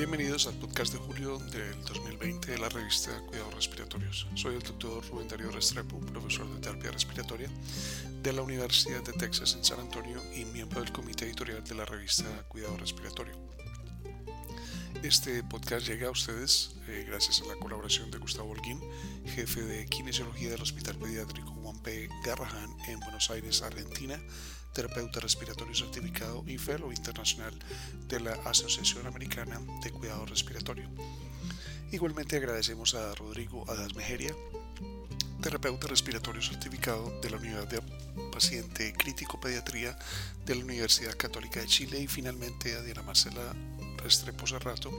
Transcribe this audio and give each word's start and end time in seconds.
Bienvenidos 0.00 0.46
al 0.46 0.54
podcast 0.54 0.94
de 0.94 0.98
julio 0.98 1.36
del 1.52 1.84
2020 1.84 2.52
de 2.52 2.58
la 2.58 2.70
revista 2.70 3.10
Cuidados 3.26 3.54
Respiratorios. 3.54 4.26
Soy 4.34 4.54
el 4.54 4.62
doctor 4.62 5.06
Rubén 5.10 5.28
Darío 5.28 5.50
Restrepo, 5.50 6.00
profesor 6.00 6.48
de 6.48 6.58
terapia 6.58 6.90
respiratoria 6.90 7.50
de 8.22 8.32
la 8.32 8.40
Universidad 8.40 9.02
de 9.04 9.12
Texas 9.12 9.54
en 9.56 9.62
San 9.62 9.78
Antonio 9.78 10.22
y 10.34 10.46
miembro 10.46 10.80
del 10.80 10.90
comité 10.90 11.26
editorial 11.26 11.62
de 11.62 11.74
la 11.74 11.84
revista 11.84 12.24
Cuidado 12.48 12.78
Respiratorio. 12.78 13.34
Este 15.02 15.42
podcast 15.42 15.86
llega 15.86 16.08
a 16.08 16.10
ustedes 16.10 16.76
eh, 16.86 17.06
gracias 17.08 17.40
a 17.40 17.46
la 17.46 17.54
colaboración 17.54 18.10
de 18.10 18.18
Gustavo 18.18 18.50
Holguín, 18.50 18.78
jefe 19.24 19.62
de 19.62 19.86
kinesiología 19.86 20.50
del 20.50 20.60
Hospital 20.60 20.96
Pediátrico 20.96 21.52
Juan 21.52 21.78
P. 21.82 22.10
Garrahan 22.22 22.76
en 22.86 23.00
Buenos 23.00 23.30
Aires, 23.30 23.62
Argentina, 23.62 24.20
terapeuta 24.74 25.18
respiratorio 25.20 25.74
certificado 25.74 26.44
y 26.46 26.58
fellow 26.58 26.92
internacional 26.92 27.58
de 28.08 28.20
la 28.20 28.32
Asociación 28.44 29.06
Americana 29.06 29.58
de 29.82 29.90
Cuidado 29.90 30.26
Respiratorio. 30.26 30.90
Igualmente 31.90 32.36
agradecemos 32.36 32.94
a 32.94 33.14
Rodrigo 33.14 33.64
Adas 33.70 33.96
Mejeria, 33.96 34.36
terapeuta 35.40 35.86
respiratorio 35.86 36.42
certificado 36.42 37.18
de 37.22 37.30
la 37.30 37.38
Unidad 37.38 37.66
de 37.68 37.80
Paciente 38.30 38.92
Crítico 38.92 39.40
Pediatría 39.40 39.98
de 40.44 40.54
la 40.54 40.64
Universidad 40.64 41.16
Católica 41.16 41.60
de 41.60 41.66
Chile 41.66 42.00
y 42.00 42.06
finalmente 42.06 42.74
a 42.74 42.82
Diana 42.82 43.02
Marcela 43.02 43.54
Restrepo 44.02 44.46
Serrato, 44.46 44.90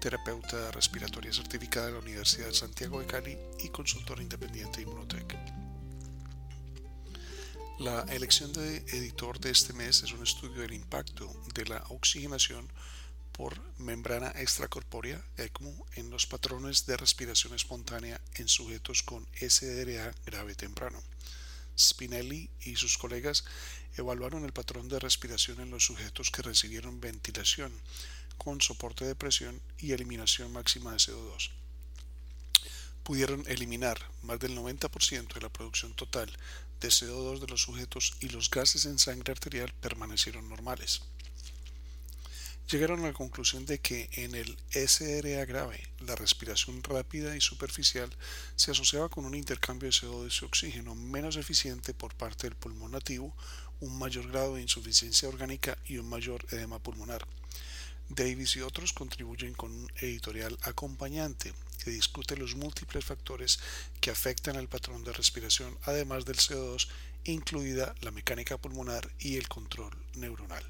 terapeuta 0.00 0.70
respiratoria 0.70 1.32
certificada 1.32 1.86
de 1.86 1.92
la 1.92 1.98
Universidad 1.98 2.46
de 2.46 2.54
Santiago 2.54 3.00
de 3.00 3.06
Cali 3.06 3.38
y 3.64 3.68
consultora 3.68 4.22
independiente 4.22 4.82
Inmunotech. 4.82 5.36
La 7.78 8.02
elección 8.10 8.52
de 8.52 8.76
editor 8.76 9.40
de 9.40 9.50
este 9.50 9.72
mes 9.72 10.02
es 10.02 10.12
un 10.12 10.22
estudio 10.22 10.62
del 10.62 10.74
impacto 10.74 11.32
de 11.54 11.64
la 11.64 11.82
oxigenación 11.88 12.68
por 13.32 13.58
membrana 13.78 14.32
extracorpórea 14.36 15.24
ECMO 15.38 15.86
en 15.94 16.10
los 16.10 16.26
patrones 16.26 16.84
de 16.84 16.98
respiración 16.98 17.54
espontánea 17.54 18.20
en 18.34 18.48
sujetos 18.48 19.02
con 19.02 19.26
SDRA 19.34 20.12
grave 20.26 20.54
temprano. 20.54 21.02
Spinelli 21.78 22.50
y 22.62 22.76
sus 22.76 22.98
colegas 22.98 23.44
evaluaron 23.96 24.44
el 24.44 24.52
patrón 24.52 24.88
de 24.88 24.98
respiración 24.98 25.60
en 25.60 25.70
los 25.70 25.84
sujetos 25.84 26.30
que 26.30 26.42
recibieron 26.42 27.00
ventilación 27.00 27.72
con 28.38 28.60
soporte 28.60 29.04
de 29.04 29.14
presión 29.14 29.60
y 29.78 29.92
eliminación 29.92 30.52
máxima 30.52 30.92
de 30.92 30.98
CO2 30.98 31.50
pudieron 33.02 33.42
eliminar 33.48 33.98
más 34.22 34.38
del 34.38 34.56
90% 34.56 35.34
de 35.34 35.40
la 35.40 35.48
producción 35.48 35.94
total 35.94 36.30
de 36.80 36.88
CO2 36.88 37.40
de 37.40 37.48
los 37.48 37.62
sujetos 37.62 38.14
y 38.20 38.28
los 38.28 38.50
gases 38.50 38.84
en 38.84 38.98
sangre 38.98 39.32
arterial 39.32 39.72
permanecieron 39.80 40.48
normales. 40.48 41.02
Llegaron 42.70 43.00
a 43.00 43.08
la 43.08 43.12
conclusión 43.12 43.66
de 43.66 43.80
que 43.80 44.08
en 44.12 44.36
el 44.36 44.56
SRA 44.70 45.44
grave 45.44 45.88
la 45.98 46.14
respiración 46.14 46.84
rápida 46.84 47.34
y 47.36 47.40
superficial 47.40 48.08
se 48.54 48.70
asociaba 48.70 49.08
con 49.08 49.24
un 49.24 49.34
intercambio 49.34 49.88
de 49.88 49.92
CO2 49.92 50.40
y 50.40 50.44
oxígeno 50.44 50.94
menos 50.94 51.34
eficiente 51.34 51.94
por 51.94 52.14
parte 52.14 52.46
del 52.46 52.54
pulmón 52.54 52.92
nativo, 52.92 53.34
un 53.80 53.98
mayor 53.98 54.28
grado 54.28 54.54
de 54.54 54.62
insuficiencia 54.62 55.28
orgánica 55.28 55.76
y 55.84 55.98
un 55.98 56.08
mayor 56.08 56.46
edema 56.52 56.78
pulmonar. 56.78 57.26
Davis 58.08 58.54
y 58.54 58.60
otros 58.60 58.92
contribuyen 58.92 59.54
con 59.54 59.72
un 59.72 59.92
editorial 59.96 60.56
acompañante 60.62 61.52
que 61.82 61.90
discute 61.90 62.36
los 62.36 62.54
múltiples 62.54 63.04
factores 63.04 63.58
que 64.00 64.12
afectan 64.12 64.56
al 64.56 64.68
patrón 64.68 65.02
de 65.02 65.12
respiración, 65.12 65.76
además 65.86 66.24
del 66.24 66.36
CO2, 66.36 66.86
incluida 67.24 67.96
la 68.00 68.12
mecánica 68.12 68.58
pulmonar 68.58 69.10
y 69.18 69.38
el 69.38 69.48
control 69.48 69.90
neuronal. 70.14 70.64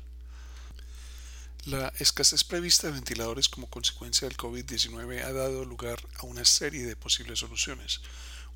La 1.66 1.92
escasez 1.98 2.42
prevista 2.42 2.86
de 2.86 2.94
ventiladores 2.94 3.50
como 3.50 3.69
consecuencia 3.69 4.27
del 4.27 4.39
COVID-19 4.39 5.22
ha 5.22 5.33
dado 5.34 5.66
lugar 5.66 6.00
a 6.16 6.25
una 6.25 6.47
serie 6.47 6.86
de 6.86 6.97
posibles 6.97 7.41
soluciones. 7.41 8.00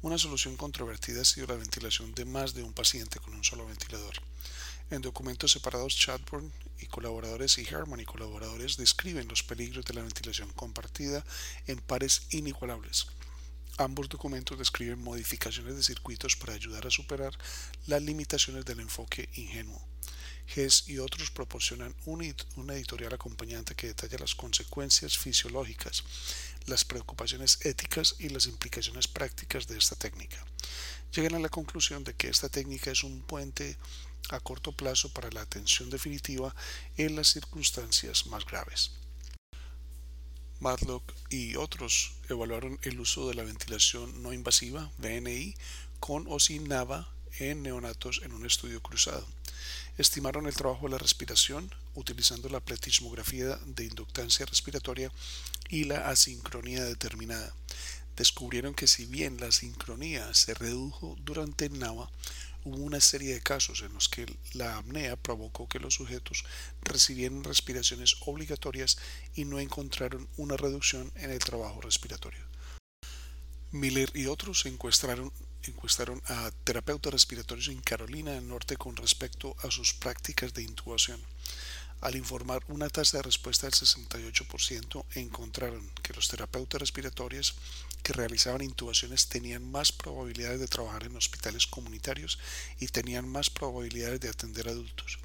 Una 0.00 0.16
solución 0.16 0.56
controvertida 0.56 1.20
ha 1.20 1.24
sido 1.26 1.48
la 1.48 1.56
ventilación 1.56 2.14
de 2.14 2.24
más 2.24 2.54
de 2.54 2.62
un 2.62 2.72
paciente 2.72 3.20
con 3.20 3.34
un 3.34 3.44
solo 3.44 3.66
ventilador. 3.66 4.14
En 4.88 5.02
documentos 5.02 5.52
separados, 5.52 5.98
Chadbourne 5.98 6.50
y 6.78 6.86
colaboradores 6.86 7.58
y 7.58 7.66
Herman 7.66 8.00
y 8.00 8.06
colaboradores 8.06 8.78
describen 8.78 9.28
los 9.28 9.42
peligros 9.42 9.84
de 9.84 9.92
la 9.92 10.02
ventilación 10.02 10.50
compartida 10.54 11.26
en 11.66 11.80
pares 11.80 12.22
inigualables. 12.30 13.08
Ambos 13.76 14.08
documentos 14.08 14.58
describen 14.58 15.04
modificaciones 15.04 15.76
de 15.76 15.82
circuitos 15.82 16.36
para 16.36 16.54
ayudar 16.54 16.86
a 16.86 16.90
superar 16.90 17.36
las 17.86 18.00
limitaciones 18.00 18.64
del 18.64 18.80
enfoque 18.80 19.28
ingenuo. 19.34 19.93
Hess 20.46 20.84
y 20.88 20.98
otros 20.98 21.30
proporcionan 21.30 21.94
un, 22.04 22.22
editorial 22.70 23.14
acompañante 23.14 23.74
que 23.74 23.88
detalla 23.88 24.18
las 24.18 24.34
consecuencias 24.34 25.18
fisiológicas, 25.18 26.04
las 26.66 26.84
preocupaciones 26.84 27.64
éticas 27.64 28.16
y 28.18 28.28
las 28.28 28.46
implicaciones 28.46 29.08
prácticas 29.08 29.66
de 29.66 29.78
esta 29.78 29.96
técnica. 29.96 30.44
Llegan 31.12 31.34
a 31.34 31.38
la 31.38 31.48
conclusión 31.48 32.04
de 32.04 32.14
que 32.14 32.28
esta 32.28 32.48
técnica 32.48 32.90
es 32.90 33.04
un 33.04 33.22
puente 33.22 33.76
a 34.30 34.40
corto 34.40 34.72
plazo 34.72 35.12
para 35.12 35.30
la 35.30 35.42
atención 35.42 35.90
definitiva 35.90 36.54
en 36.96 37.16
las 37.16 37.28
circunstancias 37.28 38.26
más 38.26 38.44
graves. 38.44 38.92
Matlock 40.60 41.12
y 41.30 41.56
otros 41.56 42.12
evaluaron 42.28 42.78
el 42.82 43.00
uso 43.00 43.28
de 43.28 43.34
la 43.34 43.42
ventilación 43.42 44.22
no 44.22 44.32
invasiva, 44.32 44.90
VNI, 44.98 45.54
con 46.00 46.26
o 46.28 46.40
sin 46.40 46.68
NAVA 46.68 47.12
en 47.38 47.62
neonatos 47.62 48.22
en 48.24 48.32
un 48.32 48.46
estudio 48.46 48.80
cruzado. 48.82 49.26
Estimaron 49.98 50.46
el 50.46 50.54
trabajo 50.54 50.86
de 50.86 50.92
la 50.92 50.98
respiración 50.98 51.70
utilizando 51.94 52.48
la 52.48 52.60
pletismografía 52.60 53.58
de 53.66 53.84
inductancia 53.84 54.46
respiratoria 54.46 55.12
y 55.68 55.84
la 55.84 56.08
asincronía 56.08 56.84
determinada. 56.84 57.54
Descubrieron 58.16 58.74
que 58.74 58.86
si 58.86 59.06
bien 59.06 59.38
la 59.40 59.50
sincronía 59.50 60.32
se 60.34 60.54
redujo 60.54 61.16
durante 61.20 61.68
NAVA, 61.68 62.10
hubo 62.64 62.76
una 62.76 63.00
serie 63.00 63.34
de 63.34 63.42
casos 63.42 63.82
en 63.82 63.92
los 63.92 64.08
que 64.08 64.26
la 64.52 64.78
apnea 64.78 65.16
provocó 65.16 65.68
que 65.68 65.80
los 65.80 65.94
sujetos 65.94 66.44
recibieran 66.82 67.44
respiraciones 67.44 68.16
obligatorias 68.20 68.98
y 69.34 69.44
no 69.44 69.60
encontraron 69.60 70.28
una 70.36 70.56
reducción 70.56 71.12
en 71.16 71.30
el 71.30 71.40
trabajo 71.40 71.80
respiratorio. 71.80 72.44
Miller 73.70 74.10
y 74.14 74.26
otros 74.26 74.64
encuestaron, 74.66 75.32
encuestaron 75.66 76.22
a 76.26 76.50
terapeutas 76.64 77.12
respiratorios 77.12 77.68
en 77.68 77.80
Carolina 77.80 78.32
del 78.32 78.48
Norte 78.48 78.76
con 78.76 78.96
respecto 78.96 79.56
a 79.62 79.70
sus 79.70 79.94
prácticas 79.94 80.54
de 80.54 80.62
intubación. 80.62 81.20
Al 82.00 82.16
informar 82.16 82.62
una 82.68 82.90
tasa 82.90 83.16
de 83.16 83.22
respuesta 83.22 83.66
del 83.66 83.72
68%, 83.72 85.04
encontraron 85.14 85.90
que 86.02 86.12
los 86.12 86.28
terapeutas 86.28 86.78
respiratorios 86.78 87.54
que 88.02 88.12
realizaban 88.12 88.60
intubaciones 88.60 89.28
tenían 89.28 89.70
más 89.70 89.90
probabilidades 89.90 90.60
de 90.60 90.68
trabajar 90.68 91.04
en 91.04 91.16
hospitales 91.16 91.66
comunitarios 91.66 92.38
y 92.78 92.88
tenían 92.88 93.26
más 93.26 93.48
probabilidades 93.48 94.20
de 94.20 94.28
atender 94.28 94.68
adultos. 94.68 95.18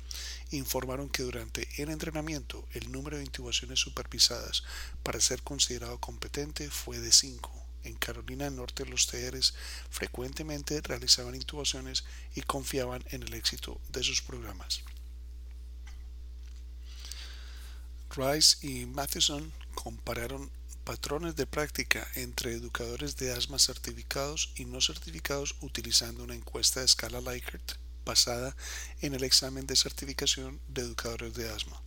Informaron 0.51 1.09
que 1.09 1.23
durante 1.23 1.67
el 1.81 1.89
entrenamiento 1.89 2.66
el 2.72 2.89
número 2.94 3.17
de 3.17 3.25
intubaciones 3.25 3.79
supervisadas 3.79 4.63
para 5.03 5.19
ser 5.19 5.41
considerado 5.44 5.97
competente 5.97 6.69
fue 6.69 6.99
de 6.99 7.11
5. 7.11 7.69
En 7.84 7.95
Carolina 7.95 8.45
del 8.45 8.56
Norte 8.56 8.85
los 8.85 9.07
TRs 9.07 9.53
frecuentemente 9.90 10.81
realizaban 10.81 11.35
intubaciones 11.35 12.03
y 12.35 12.41
confiaban 12.41 13.03
en 13.09 13.23
el 13.23 13.34
éxito 13.34 13.79
de 13.90 14.03
sus 14.03 14.22
programas. 14.22 14.81
Rice 18.16 18.57
y 18.67 18.85
Matheson 18.85 19.53
compararon 19.75 20.51
patrones 20.84 21.35
de 21.35 21.45
práctica 21.45 22.07
entre 22.16 22.51
educadores 22.51 23.16
de 23.17 23.31
asma 23.31 23.59
certificados 23.59 24.51
y 24.56 24.66
no 24.66 24.81
certificados 24.81 25.56
utilizando 25.61 26.23
una 26.23 26.34
encuesta 26.34 26.79
de 26.79 26.88
escala 26.88 27.22
Likert 27.22 27.73
basada 28.03 28.56
en 29.01 29.13
el 29.13 29.23
examen 29.23 29.67
de 29.67 29.75
certificación 29.75 30.59
de 30.67 30.81
educadores 30.81 31.35
de 31.35 31.50
asma. 31.50 31.79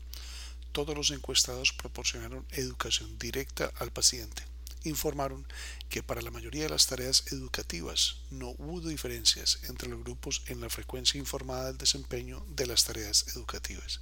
Todos 0.70 0.96
los 0.96 1.10
encuestados 1.10 1.72
proporcionaron 1.72 2.46
educación 2.52 3.18
directa 3.18 3.72
al 3.78 3.90
paciente. 3.90 4.51
Informaron 4.84 5.46
que 5.88 6.02
para 6.02 6.22
la 6.22 6.30
mayoría 6.30 6.64
de 6.64 6.70
las 6.70 6.86
tareas 6.86 7.24
educativas 7.32 8.22
no 8.30 8.50
hubo 8.58 8.80
diferencias 8.80 9.60
entre 9.68 9.88
los 9.88 10.02
grupos 10.02 10.42
en 10.46 10.60
la 10.60 10.70
frecuencia 10.70 11.18
informada 11.18 11.66
del 11.66 11.78
desempeño 11.78 12.44
de 12.48 12.66
las 12.66 12.84
tareas 12.84 13.26
educativas. 13.36 14.00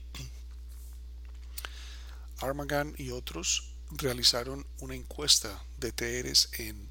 Armagan 2.40 2.94
y 2.96 3.10
otros 3.10 3.74
realizaron 3.90 4.66
una 4.78 4.94
encuesta 4.94 5.62
de 5.76 5.92
TRs 5.92 6.48
en 6.58 6.88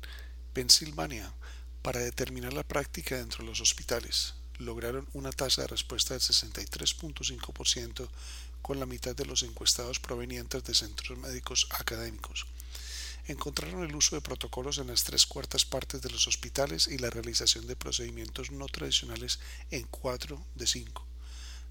Pensilvania 0.53 1.33
para 1.81 1.99
determinar 2.01 2.53
la 2.53 2.63
práctica 2.63 3.17
dentro 3.17 3.43
de 3.43 3.49
los 3.49 3.61
hospitales. 3.61 4.35
Lograron 4.57 5.07
una 5.13 5.31
tasa 5.31 5.61
de 5.61 5.67
respuesta 5.67 6.13
del 6.13 6.21
63.5% 6.21 8.09
con 8.61 8.79
la 8.79 8.85
mitad 8.85 9.15
de 9.15 9.25
los 9.25 9.43
encuestados 9.43 9.99
provenientes 9.99 10.63
de 10.63 10.73
centros 10.73 11.17
médicos 11.17 11.67
académicos. 11.71 12.45
Encontraron 13.29 13.83
el 13.83 13.95
uso 13.95 14.15
de 14.15 14.21
protocolos 14.21 14.79
en 14.79 14.87
las 14.87 15.03
tres 15.03 15.27
cuartas 15.27 15.63
partes 15.63 16.01
de 16.01 16.09
los 16.09 16.25
hospitales 16.25 16.87
y 16.87 16.97
la 16.97 17.11
realización 17.11 17.67
de 17.67 17.75
procedimientos 17.75 18.49
no 18.49 18.65
tradicionales 18.65 19.39
en 19.69 19.83
cuatro 19.83 20.43
de 20.55 20.65
cinco. 20.65 21.05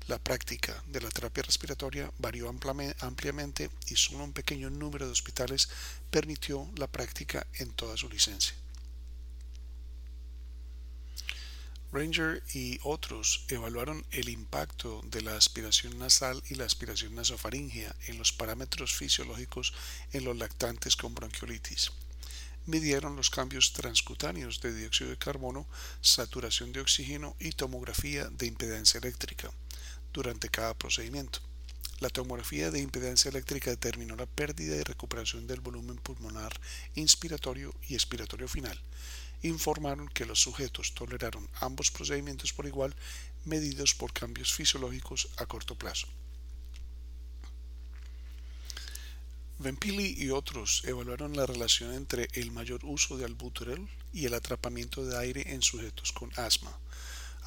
La 0.06 0.20
práctica 0.20 0.81
de 0.87 1.00
la 1.00 1.10
terapia 1.10 1.43
respiratoria 1.43 2.12
varió 2.19 2.49
ampliamente 2.49 3.70
y 3.88 3.96
solo 3.96 4.22
un 4.22 4.32
pequeño 4.32 4.70
número 4.70 5.06
de 5.06 5.10
hospitales 5.10 5.69
permitió 6.12 6.70
la 6.76 6.87
práctica 6.87 7.44
en 7.55 7.72
toda 7.72 7.96
su 7.96 8.08
licencia. 8.08 8.55
Ranger 11.90 12.43
y 12.52 12.79
otros 12.82 13.44
evaluaron 13.49 14.05
el 14.11 14.29
impacto 14.29 15.00
de 15.06 15.23
la 15.23 15.37
aspiración 15.38 15.99
nasal 15.99 16.43
y 16.50 16.55
la 16.55 16.67
aspiración 16.67 17.14
nasofaringea 17.14 17.96
en 18.08 18.19
los 18.19 18.31
parámetros 18.31 18.94
fisiológicos 18.94 19.73
en 20.12 20.25
los 20.25 20.37
lactantes 20.37 20.96
con 20.96 21.14
bronquiolitis. 21.14 21.93
Midieron 22.67 23.17
los 23.17 23.31
cambios 23.31 23.73
transcutáneos 23.73 24.61
de 24.61 24.75
dióxido 24.75 25.08
de 25.08 25.17
carbono, 25.17 25.67
saturación 26.02 26.73
de 26.73 26.81
oxígeno 26.81 27.35
y 27.40 27.52
tomografía 27.52 28.29
de 28.29 28.44
impedancia 28.44 28.99
eléctrica 28.99 29.50
durante 30.12 30.50
cada 30.50 30.75
procedimiento. 30.75 31.48
La 32.00 32.11
tomografía 32.11 32.71
de 32.71 32.81
impedancia 32.81 33.29
eléctrica 33.29 33.71
determinó 33.71 34.15
la 34.17 34.27
pérdida 34.27 34.77
y 34.77 34.83
recuperación 34.83 35.47
del 35.47 35.61
volumen 35.61 35.97
pulmonar 35.97 36.53
inspiratorio 36.95 37.75
y 37.89 37.95
expiratorio 37.95 38.49
final 38.49 38.81
informaron 39.43 40.09
que 40.09 40.25
los 40.25 40.41
sujetos 40.41 40.95
toleraron 40.95 41.49
ambos 41.61 41.91
procedimientos 41.91 42.53
por 42.53 42.67
igual, 42.67 42.95
medidos 43.45 43.95
por 43.95 44.12
cambios 44.12 44.53
fisiológicos 44.53 45.29
a 45.37 45.47
corto 45.47 45.77
plazo. 45.77 46.06
Vempili 49.59 50.15
y 50.17 50.31
otros 50.31 50.83
evaluaron 50.85 51.37
la 51.37 51.47
relación 51.47 51.93
entre 51.93 52.29
el 52.35 52.53
mayor 52.53 52.81
uso 52.85 53.17
de 53.17 53.25
albuterol 53.25 53.89
y 54.12 54.27
el 54.27 54.35
atrapamiento 54.35 55.05
de 55.05 55.19
aire 55.19 55.53
en 55.53 55.62
sujetos 55.62 56.12
con 56.12 56.31
asma. 56.37 56.79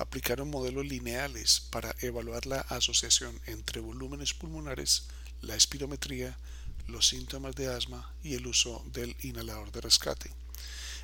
Aplicaron 0.01 0.49
modelos 0.49 0.87
lineales 0.87 1.61
para 1.69 1.95
evaluar 2.01 2.47
la 2.47 2.61
asociación 2.61 3.39
entre 3.45 3.81
volúmenes 3.81 4.33
pulmonares, 4.33 5.03
la 5.41 5.55
espirometría, 5.55 6.39
los 6.87 7.07
síntomas 7.07 7.53
de 7.53 7.67
asma 7.67 8.11
y 8.23 8.33
el 8.33 8.47
uso 8.47 8.83
del 8.87 9.15
inhalador 9.21 9.71
de 9.71 9.79
rescate. 9.79 10.33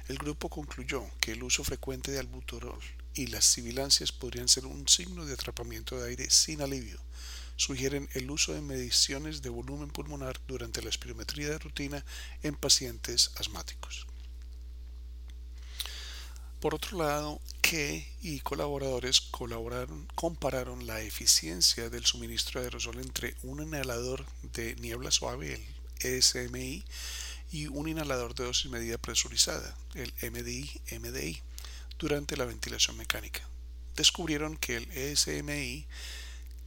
El 0.08 0.18
grupo 0.18 0.50
concluyó 0.50 1.06
que 1.22 1.34
el 1.34 1.44
uso 1.44 1.64
frecuente 1.64 2.12
de 2.12 2.18
albuterol 2.18 2.80
y 3.14 3.28
las 3.28 3.46
sibilancias 3.46 4.12
podrían 4.12 4.48
ser 4.48 4.66
un 4.66 4.88
signo 4.88 5.28
de 5.28 5.36
atrapamiento 5.36 6.00
de 6.00 6.10
aire 6.10 6.32
sin 6.32 6.64
alivio. 6.64 7.00
Sugieren 7.56 8.10
el 8.14 8.32
uso 8.32 8.56
de 8.56 8.62
mediciones 8.62 9.44
de 9.44 9.50
volumen 9.50 9.92
pulmonar 9.92 10.42
durante 10.48 10.82
la 10.82 10.90
espirometría 10.90 11.50
de 11.50 11.60
rutina 11.60 12.04
en 12.42 12.56
pacientes 12.56 13.30
asmáticos. 13.36 14.08
Por 16.60 16.74
otro 16.74 16.98
lado, 16.98 17.40
que 17.69 18.08
y 18.22 18.40
colaboradores 18.40 19.19
compararon 20.16 20.88
la 20.88 21.02
eficiencia 21.02 21.90
del 21.90 22.06
suministro 22.06 22.62
de 22.62 22.68
aerosol 22.68 22.98
entre 23.00 23.36
un 23.44 23.62
inhalador 23.62 24.25
de 24.42 24.78
niebla 24.78 25.12
suave, 25.12 25.54
el 25.56 25.66
ESMI, 26.00 26.86
y 27.52 27.68
un 27.68 27.90
inhalador 27.90 28.36
de 28.36 28.46
dosis 28.46 28.72
medida 28.72 28.98
presurizada, 28.98 29.78
el 29.96 30.14
MDI-MDI, 30.16 31.42
durante 32.00 32.38
la 32.38 32.46
ventilación 32.46 32.96
mecánica. 32.96 33.42
Descubrieron 33.98 34.56
que 34.56 34.78
el 34.78 34.90
ESMI 34.94 35.86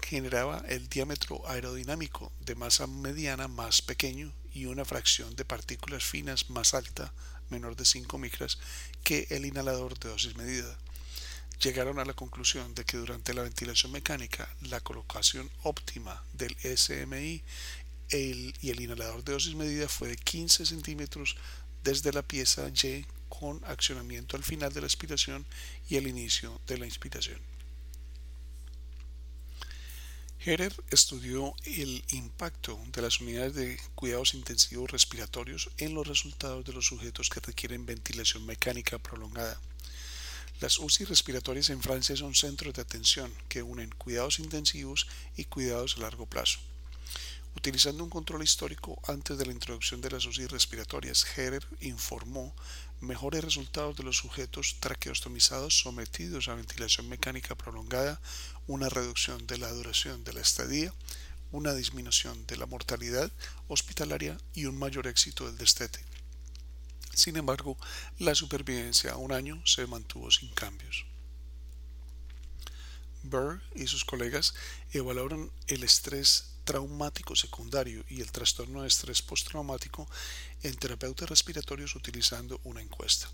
generaba 0.03 0.63
el 0.69 0.87
diámetro 0.91 1.49
aerodinámico 1.49 2.31
de 2.41 2.57
masa 2.57 2.87
mediana 2.87 3.49
más 3.49 3.81
pequeño 3.81 4.35
y 4.53 4.67
una 4.67 4.85
fracción 4.85 5.35
de 5.35 5.47
partículas 5.47 6.05
finas 6.05 6.51
más 6.51 6.75
alta, 6.75 7.15
menor 7.49 7.75
de 7.75 7.87
5 7.87 8.19
micras, 8.19 8.59
que 9.03 9.27
el 9.31 9.47
inhalador 9.47 9.99
de 9.99 10.11
dosis 10.11 10.37
medida. 10.37 10.77
Llegaron 11.61 11.99
a 11.99 12.07
la 12.07 12.15
conclusión 12.15 12.75
de 12.75 12.85
que 12.87 12.97
durante 12.97 13.35
la 13.35 13.43
ventilación 13.43 13.93
mecánica 13.93 14.49
la 14.63 14.81
colocación 14.81 15.51
óptima 15.63 16.25
del 16.33 16.57
SMI 16.57 17.43
y 18.13 18.71
el 18.71 18.81
inhalador 18.81 19.23
de 19.23 19.33
dosis 19.33 19.55
medida 19.55 19.87
fue 19.87 20.09
de 20.09 20.17
15 20.17 20.65
centímetros 20.65 21.37
desde 21.85 22.13
la 22.13 22.23
pieza 22.23 22.67
Y 22.69 23.07
con 23.29 23.63
accionamiento 23.65 24.37
al 24.37 24.43
final 24.43 24.73
de 24.73 24.81
la 24.81 24.87
expiración 24.87 25.47
y 25.89 25.97
el 25.97 26.07
inicio 26.07 26.61
de 26.67 26.79
la 26.79 26.87
inspiración. 26.87 27.41
Herer 30.43 30.75
estudió 30.91 31.55
el 31.65 32.03
impacto 32.09 32.81
de 32.91 33.03
las 33.03 33.21
unidades 33.21 33.55
de 33.55 33.79
cuidados 33.95 34.33
intensivos 34.33 34.91
respiratorios 34.91 35.71
en 35.77 35.93
los 35.93 36.07
resultados 36.07 36.65
de 36.65 36.73
los 36.73 36.87
sujetos 36.87 37.29
que 37.29 37.41
requieren 37.41 37.85
ventilación 37.85 38.47
mecánica 38.47 38.99
prolongada. 38.99 39.61
Las 40.61 40.79
UCI 40.79 41.07
respiratorias 41.07 41.71
en 41.71 41.81
Francia 41.81 42.15
son 42.17 42.35
centros 42.35 42.75
de 42.75 42.83
atención 42.83 43.33
que 43.49 43.63
unen 43.63 43.89
cuidados 43.97 44.39
intensivos 44.41 45.07
y 45.35 45.47
cuidados 45.47 45.97
a 45.97 46.03
largo 46.03 46.27
plazo. 46.27 46.59
Utilizando 47.57 48.05
un 48.05 48.11
control 48.11 48.43
histórico 48.43 49.01
antes 49.09 49.39
de 49.39 49.47
la 49.47 49.53
introducción 49.53 50.03
de 50.03 50.11
las 50.11 50.27
UCI 50.27 50.49
respiratorias, 50.49 51.27
Herer 51.35 51.67
informó 51.81 52.55
mejores 53.01 53.43
resultados 53.43 53.97
de 53.97 54.03
los 54.03 54.19
sujetos 54.19 54.77
traqueostomizados 54.81 55.81
sometidos 55.81 56.49
a 56.49 56.55
ventilación 56.55 57.09
mecánica 57.09 57.55
prolongada, 57.55 58.21
una 58.67 58.91
reducción 58.91 59.47
de 59.47 59.57
la 59.57 59.71
duración 59.71 60.25
de 60.25 60.35
la 60.35 60.43
estadía, 60.43 60.93
una 61.53 61.73
disminución 61.73 62.47
de 62.47 62.59
la 62.59 62.67
mortalidad 62.67 63.33
hospitalaria 63.69 64.37
y 64.53 64.67
un 64.67 64.79
mayor 64.79 65.07
éxito 65.07 65.47
del 65.47 65.57
destete. 65.57 66.10
Sin 67.15 67.37
embargo, 67.37 67.77
la 68.19 68.35
supervivencia 68.35 69.13
a 69.13 69.17
un 69.17 69.33
año 69.33 69.61
se 69.67 69.87
mantuvo 69.87 70.31
sin 70.31 70.49
cambios. 70.51 71.05
Burr 73.23 73.61
y 73.75 73.87
sus 73.87 74.05
colegas 74.05 74.55
evaluaron 74.93 75.53
el 75.67 75.83
estrés 75.83 76.47
traumático 76.65 77.37
secundario 77.37 78.05
y 78.09 78.21
el 78.21 78.33
trastorno 78.33 78.83
de 78.83 78.89
estrés 78.89 79.23
postraumático 79.23 80.09
en 80.63 80.75
terapeutas 80.77 81.29
respiratorios 81.29 81.97
utilizando 81.97 82.61
una 82.65 82.81
encuesta. 82.81 83.31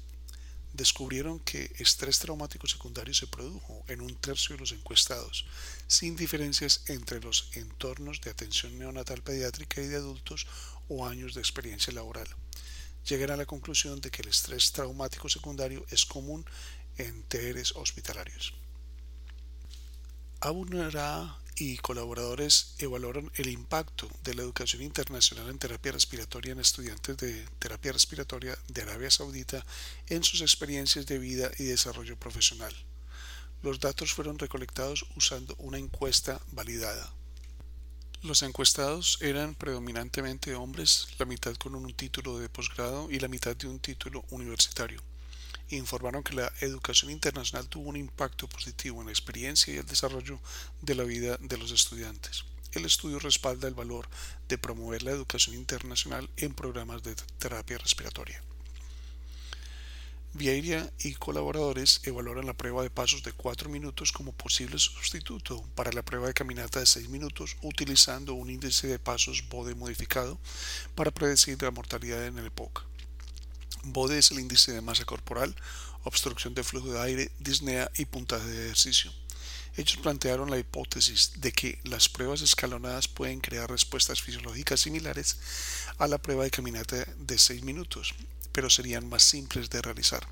Descubrieron 0.73 1.39
que 1.41 1.73
estrés 1.79 2.19
traumático 2.19 2.67
secundario 2.67 3.15
se 3.15 3.27
produjo 3.27 3.85
en 3.89 4.01
un 4.01 4.15
tercio 4.17 4.57
de 4.57 4.61
los 4.61 4.73
encuestados, 4.73 5.47
sin 5.87 6.17
diferencias 6.17 6.83
entre 6.87 7.21
los 7.21 7.51
entornos 7.53 8.21
de 8.21 8.31
atención 8.31 8.79
neonatal 8.79 9.23
pediátrica 9.23 9.81
y 9.81 9.87
de 9.87 9.97
adultos 9.97 10.47
o 10.89 11.07
años 11.07 11.35
de 11.35 11.41
experiencia 11.41 11.93
laboral. 11.93 12.29
Llegan 13.09 13.31
a 13.31 13.37
la 13.37 13.47
conclusión 13.47 14.01
de 14.01 14.11
que 14.11 14.23
el 14.23 14.29
estrés 14.29 14.73
traumático 14.73 15.29
secundario 15.29 15.87
es 15.91 16.05
común 16.05 16.45
en 16.99 17.23
TRs 17.25 17.77
hospitalarios. 17.77 18.55
Abunará 20.41 21.39
y 21.55 21.79
colaboradores 21.79 22.75
evaluaron 22.79 23.31
el 23.37 23.49
impacto 23.49 24.11
de 24.23 24.35
la 24.35 24.43
educación 24.43 24.83
internacional 24.83 25.49
en 25.49 25.59
terapia 25.59 25.93
respiratoria 25.93 26.53
en 26.53 26.61
estudiantes 26.61 27.17
de 27.17 27.47
terapia 27.59 27.93
respiratoria 27.93 28.59
de 28.69 28.83
Arabia 28.83 29.11
Saudita 29.11 29.65
en 30.09 30.23
sus 30.23 30.43
experiencias 30.43 31.07
de 31.07 31.19
vida 31.19 31.51
y 31.59 31.65
desarrollo 31.65 32.19
profesional. 32.19 32.75
Los 33.63 33.81
datos 33.81 34.13
fueron 34.13 34.39
recolectados 34.39 35.07
usando 35.17 35.55
una 35.59 35.79
encuesta 35.79 36.41
validada. 36.53 37.11
Los 38.23 38.43
encuestados 38.43 39.19
eran 39.21 39.55
predominantemente 39.55 40.55
hombres, 40.55 41.09
la 41.19 41.27
mitad 41.27 41.55
con 41.57 41.75
un 41.75 41.93
título 41.95 42.39
de 42.39 42.49
posgrado 42.49 43.09
y 43.11 43.21
la 43.21 43.29
mitad 43.29 43.55
de 43.55 43.69
un 43.69 43.79
título 43.79 44.25
universitario 44.31 45.03
informaron 45.71 46.23
que 46.23 46.35
la 46.35 46.53
educación 46.61 47.11
internacional 47.11 47.69
tuvo 47.69 47.89
un 47.89 47.97
impacto 47.97 48.49
positivo 48.49 49.01
en 49.01 49.07
la 49.07 49.13
experiencia 49.13 49.75
y 49.75 49.79
el 49.79 49.87
desarrollo 49.87 50.39
de 50.81 50.95
la 50.95 51.05
vida 51.05 51.39
de 51.41 51.59
los 51.59 51.73
estudiantes. 51.73 52.45
El 52.73 52.85
estudio 52.85 53.19
respalda 53.19 53.67
el 53.69 53.75
valor 53.75 54.09
de 54.49 54.59
promover 54.59 55.03
la 55.03 55.11
educación 55.11 55.57
internacional 55.57 56.29
en 56.37 56.55
programas 56.55 57.03
de 57.03 57.17
terapia 57.39 57.79
respiratoria. 57.79 58.43
Vieira 60.37 60.93
y 60.99 61.15
colaboradores 61.15 62.03
evaluaron 62.05 62.45
la 62.45 62.53
prueba 62.53 62.83
de 62.83 62.91
pasos 62.91 63.23
de 63.23 63.33
4 63.33 63.71
minutos 63.71 64.13
como 64.13 64.33
posible 64.33 64.79
sustituto 64.79 65.65
para 65.75 65.93
la 65.93 66.05
prueba 66.05 66.27
de 66.27 66.35
caminata 66.35 66.79
de 66.79 66.85
6 66.85 67.09
minutos 67.09 67.57
utilizando 67.63 68.35
un 68.35 68.51
índice 68.51 68.87
de 68.87 68.99
pasos 68.99 69.49
BODE 69.49 69.75
modificado 69.75 70.39
para 70.95 71.11
predecir 71.11 71.63
la 71.63 71.71
mortalidad 71.71 72.27
en 72.27 72.37
el 72.37 72.49
EPOC. 72.49 72.85
BODE 73.85 74.19
es 74.19 74.31
el 74.31 74.41
índice 74.41 74.73
de 74.73 74.83
masa 74.83 75.07
corporal, 75.07 75.57
obstrucción 76.05 76.53
de 76.53 76.65
flujo 76.65 76.93
de 76.93 77.01
aire, 77.01 77.31
disnea 77.39 77.91
y 77.97 78.05
puntaje 78.05 78.47
de 78.47 78.67
ejercicio. 78.67 79.11
Ellos 79.79 79.97
plantearon 79.97 80.51
la 80.51 80.59
hipótesis 80.59 81.33
de 81.37 81.53
que 81.53 81.79
las 81.85 82.11
pruebas 82.11 82.43
escalonadas 82.43 83.09
pueden 83.09 83.41
crear 83.41 83.71
respuestas 83.71 84.21
fisiológicas 84.21 84.81
similares 84.81 85.39
a 85.97 86.07
la 86.07 86.19
prueba 86.19 86.45
de 86.45 86.51
caminata 86.51 87.07
de 87.21 87.39
6 87.39 87.63
minutos, 87.63 88.15
pero 88.57 88.71
serían 88.71 89.07
más 89.07 89.23
simples 89.23 89.69
de 89.69 89.83
realizar. 89.83 90.27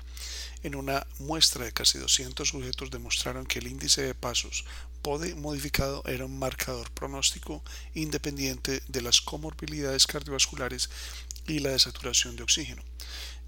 En 0.63 0.73
una 0.73 1.05
muestra 1.19 1.63
de 1.63 1.71
casi 1.71 1.99
200 1.99 2.49
sujetos 2.49 2.89
demostraron 2.89 3.45
que 3.45 3.59
el 3.59 3.67
índice 3.67 4.01
de 4.01 4.15
pasos 4.15 4.65
PODE 5.03 5.35
modificado 5.35 6.01
era 6.07 6.25
un 6.25 6.39
marcador 6.39 6.89
pronóstico 6.89 7.63
independiente 7.93 8.81
de 8.87 9.01
las 9.03 9.21
comorbilidades 9.21 10.07
cardiovasculares 10.07 10.89
y 11.45 11.59
la 11.59 11.69
desaturación 11.69 12.35
de 12.35 12.41
oxígeno 12.41 12.81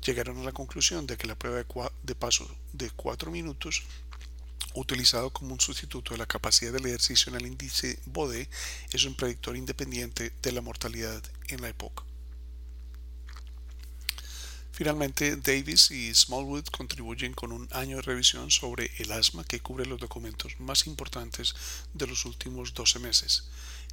llegaron 0.05 0.37
a 0.37 0.43
la 0.43 0.51
conclusión 0.51 1.07
de 1.07 1.17
que 1.17 1.25
la 1.25 1.33
prueba 1.33 1.91
de, 2.03 2.13
paso 2.13 2.47
de 2.71 2.91
4 2.91 3.31
minutos 3.31 3.81
utilizado 4.75 5.31
como 5.31 5.53
un 5.53 5.59
sustituto 5.59 6.13
de 6.13 6.19
la 6.19 6.27
capacidad 6.27 6.71
del 6.71 6.85
ejercicio 6.85 7.31
en 7.31 7.41
el 7.41 7.47
índice 7.47 7.97
BODE, 8.05 8.47
es 8.91 9.05
un 9.05 9.15
predictor 9.15 9.57
independiente 9.57 10.33
de 10.43 10.51
la 10.51 10.61
mortalidad 10.61 11.23
en 11.47 11.61
la 11.63 11.69
época. 11.69 12.06
Finalmente, 14.77 15.37
Davis 15.37 15.89
y 15.89 16.13
Smallwood 16.13 16.65
contribuyen 16.65 17.33
con 17.33 17.51
un 17.51 17.67
año 17.71 17.95
de 17.95 18.03
revisión 18.03 18.51
sobre 18.51 18.91
el 18.99 19.11
asma 19.11 19.43
que 19.43 19.59
cubre 19.59 19.87
los 19.87 19.99
documentos 19.99 20.59
más 20.59 20.85
importantes 20.85 21.55
de 21.95 22.05
los 22.05 22.25
últimos 22.25 22.75
12 22.75 22.99
meses. 22.99 23.45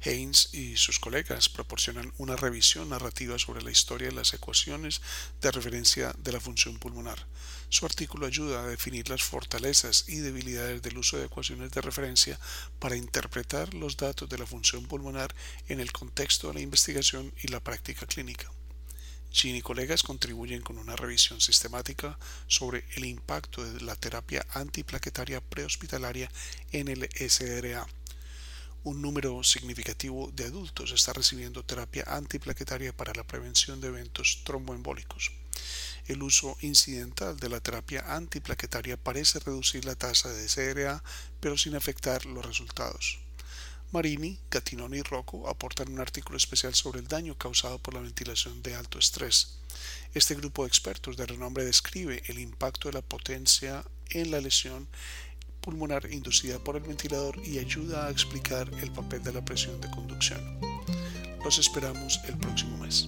Haynes 0.05 0.53
y 0.53 0.77
sus 0.77 0.99
colegas 0.99 1.49
proporcionan 1.49 2.13
una 2.19 2.35
revisión 2.35 2.89
narrativa 2.89 3.39
sobre 3.39 3.63
la 3.63 3.71
historia 3.71 4.09
de 4.09 4.13
las 4.13 4.35
ecuaciones 4.35 5.01
de 5.41 5.49
referencia 5.49 6.13
de 6.19 6.33
la 6.33 6.39
función 6.39 6.77
pulmonar. 6.77 7.25
Su 7.69 7.87
artículo 7.87 8.27
ayuda 8.27 8.61
a 8.61 8.67
definir 8.67 9.09
las 9.09 9.23
fortalezas 9.23 10.05
y 10.07 10.17
debilidades 10.17 10.83
del 10.83 10.99
uso 10.99 11.17
de 11.17 11.25
ecuaciones 11.25 11.71
de 11.71 11.81
referencia 11.81 12.39
para 12.77 12.95
interpretar 12.95 13.73
los 13.73 13.97
datos 13.97 14.29
de 14.29 14.37
la 14.37 14.45
función 14.45 14.85
pulmonar 14.85 15.33
en 15.67 15.79
el 15.79 15.91
contexto 15.91 16.49
de 16.49 16.53
la 16.53 16.61
investigación 16.61 17.33
y 17.41 17.47
la 17.47 17.59
práctica 17.59 18.05
clínica. 18.05 18.54
Jean 19.35 19.57
y 19.57 19.61
colegas 19.61 20.01
contribuyen 20.01 20.61
con 20.61 20.77
una 20.77 20.95
revisión 20.95 21.41
sistemática 21.41 22.17
sobre 22.47 22.85
el 22.95 23.03
impacto 23.03 23.65
de 23.65 23.81
la 23.81 23.97
terapia 23.97 24.45
antiplaquetaria 24.53 25.41
prehospitalaria 25.41 26.31
en 26.71 26.87
el 26.87 27.09
SRA. 27.13 27.85
Un 28.85 29.01
número 29.01 29.43
significativo 29.43 30.31
de 30.33 30.45
adultos 30.45 30.93
está 30.93 31.11
recibiendo 31.11 31.65
terapia 31.65 32.05
antiplaquetaria 32.07 32.95
para 32.95 33.13
la 33.13 33.27
prevención 33.27 33.81
de 33.81 33.89
eventos 33.89 34.41
tromboembólicos. 34.45 35.33
El 36.07 36.23
uso 36.23 36.55
incidental 36.61 37.35
de 37.35 37.49
la 37.49 37.59
terapia 37.59 38.15
antiplaquetaria 38.15 38.95
parece 38.95 39.39
reducir 39.39 39.83
la 39.83 39.95
tasa 39.95 40.31
de 40.31 40.47
SRA, 40.47 41.03
pero 41.41 41.57
sin 41.57 41.75
afectar 41.75 42.25
los 42.25 42.45
resultados. 42.45 43.24
Marini, 43.95 44.37
Gattinoni 44.51 44.97
y 44.97 45.01
Rocco 45.03 45.47
aportan 45.47 45.89
un 45.89 46.01
artículo 46.01 46.35
especial 46.35 46.75
sobre 46.75 46.99
el 46.99 47.07
daño 47.07 47.37
causado 47.37 47.79
por 47.79 47.93
la 47.93 48.01
ventilación 48.01 48.61
de 48.61 48.75
alto 48.75 48.99
estrés. 48.99 49.59
Este 50.13 50.35
grupo 50.35 50.63
de 50.63 50.67
expertos 50.67 51.15
de 51.15 51.25
renombre 51.25 51.63
describe 51.63 52.21
el 52.25 52.39
impacto 52.39 52.89
de 52.89 52.95
la 52.95 53.01
potencia 53.01 53.85
en 54.09 54.31
la 54.31 54.41
lesión 54.41 54.89
pulmonar 55.61 56.11
inducida 56.11 56.59
por 56.59 56.75
el 56.75 56.83
ventilador 56.83 57.39
y 57.47 57.57
ayuda 57.57 58.07
a 58.07 58.11
explicar 58.11 58.69
el 58.81 58.91
papel 58.91 59.23
de 59.23 59.31
la 59.31 59.45
presión 59.45 59.79
de 59.79 59.89
conducción. 59.89 60.59
Los 61.45 61.57
esperamos 61.57 62.19
el 62.27 62.37
próximo 62.37 62.77
mes. 62.77 63.07